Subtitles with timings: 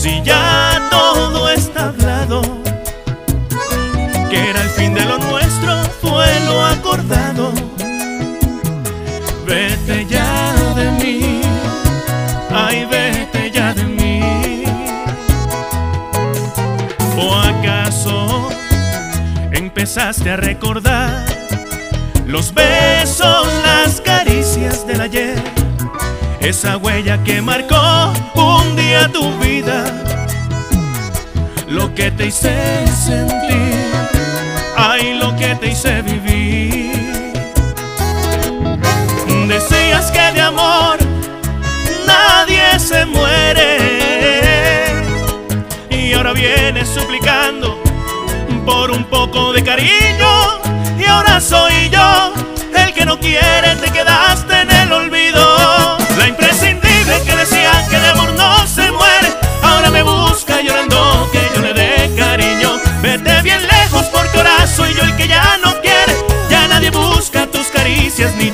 [0.00, 2.40] si ya todo está hablado,
[4.30, 7.52] que era el fin de lo nuestro, fue lo acordado.
[9.46, 11.42] Vete ya de mí,
[12.50, 14.64] ay vete ya de mí.
[17.18, 18.48] ¿O acaso
[19.52, 21.26] empezaste a recordar
[22.24, 25.42] los besos, las caricias del ayer?
[26.40, 28.14] Esa huella que marcó
[29.12, 29.84] tu vida
[31.68, 33.86] lo que te hice sentir,
[34.76, 37.32] ay, lo que te hice vivir.
[39.46, 40.98] Decías que de amor
[42.06, 43.78] nadie se muere.
[45.90, 47.80] Y ahora vienes suplicando
[48.66, 50.58] por un poco de cariño.
[50.98, 52.34] Y ahora soy yo
[52.76, 54.09] el que no quiere te queda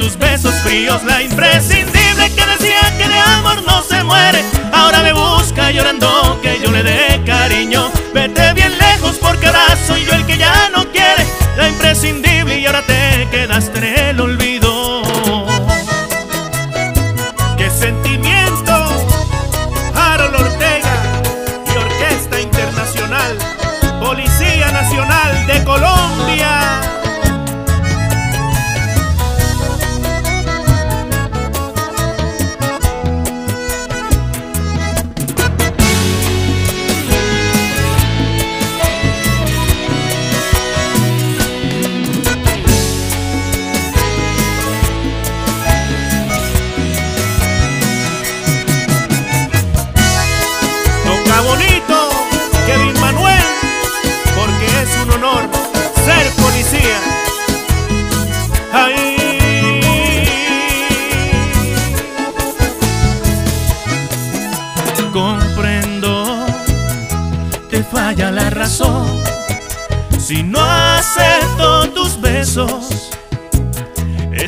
[0.00, 1.99] tus besos fríos la imprescindible.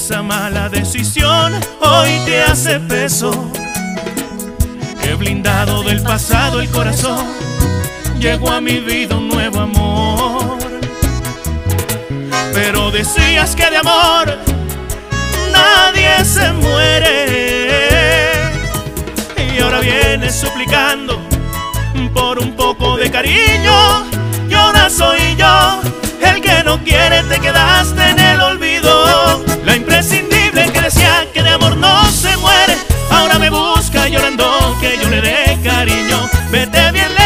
[0.00, 3.30] esa mala decisión hoy te hace peso.
[5.02, 7.26] He blindado del pasado el corazón,
[8.18, 10.58] llegó a mi vida un nuevo amor.
[12.54, 14.38] Pero decías que de amor
[15.52, 18.06] nadie se muere.
[19.54, 21.20] Y ahora vienes suplicando
[22.14, 24.06] por un poco de cariño,
[24.48, 29.44] y ahora soy yo el que no quiere te quedaste en el olvido.
[29.64, 32.76] Lo imprescindible que decía que de amor no se muere.
[33.10, 36.28] Ahora me busca llorando que yo le dé cariño.
[36.50, 37.19] Vete bien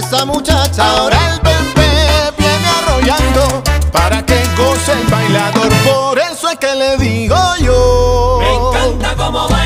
[0.00, 0.96] esa muchacha.
[0.96, 5.68] Ahora el bebé viene arrollando para que goce el bailador.
[5.84, 8.38] Por eso es que le digo yo.
[8.40, 9.59] Me encanta cómo va.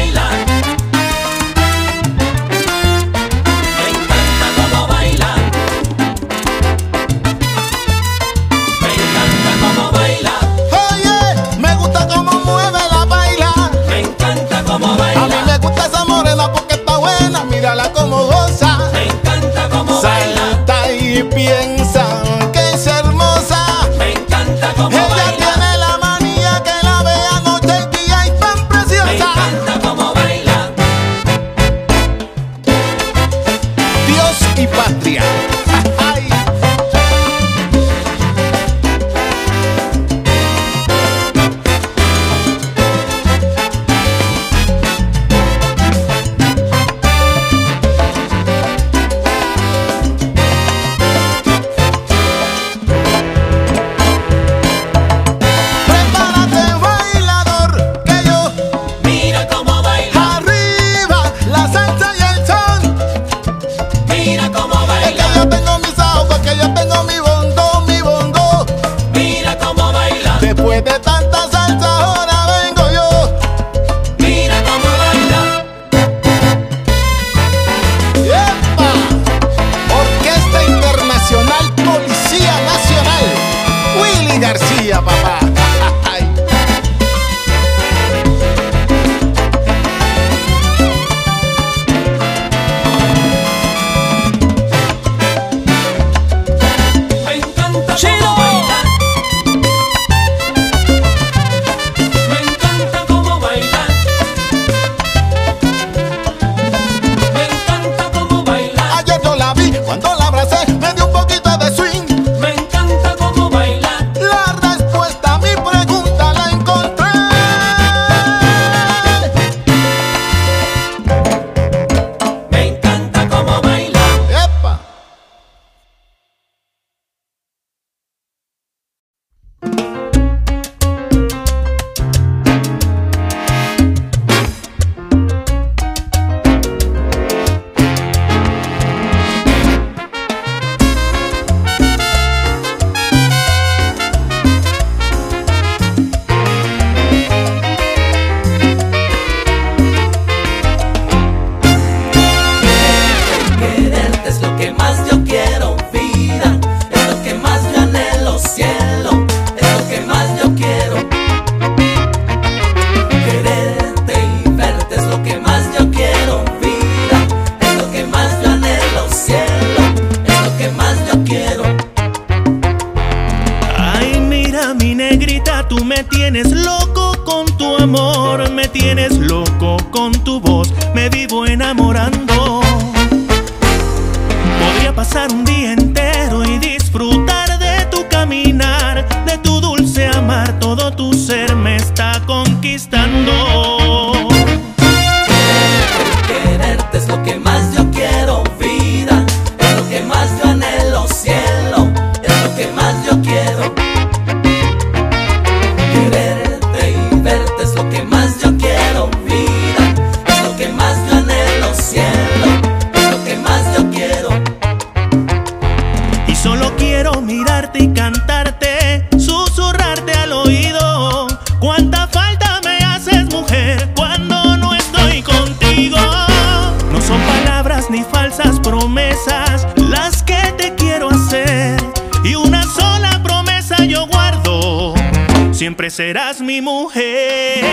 [235.65, 237.65] siempre serás mi mujer.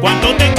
[0.00, 0.53] Cuando te